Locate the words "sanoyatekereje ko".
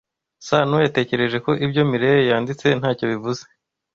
0.47-1.51